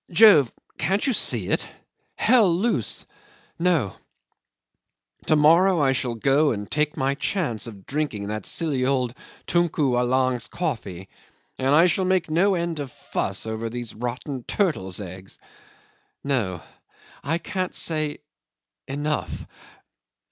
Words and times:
Jove! 0.09 0.51
can't 0.79 1.05
you 1.05 1.13
see 1.13 1.45
it? 1.49 1.63
Hell 2.15 2.51
loose. 2.51 3.05
No! 3.59 3.95
To 5.27 5.35
morrow 5.35 5.79
I 5.79 5.91
shall 5.91 6.15
go 6.15 6.51
and 6.51 6.71
take 6.71 6.97
my 6.97 7.13
chance 7.13 7.67
of 7.67 7.85
drinking 7.85 8.27
that 8.27 8.47
silly 8.47 8.83
old 8.83 9.13
Tunku 9.45 9.95
Allang's 9.95 10.47
coffee, 10.47 11.07
and 11.59 11.67
I 11.75 11.85
shall 11.85 12.05
make 12.05 12.31
no 12.31 12.55
end 12.55 12.79
of 12.79 12.91
fuss 12.91 13.45
over 13.45 13.69
these 13.69 13.93
rotten 13.93 14.41
turtles' 14.45 14.99
eggs. 14.99 15.37
No. 16.23 16.63
I 17.23 17.37
can't 17.37 17.75
say 17.75 18.21
enough. 18.87 19.45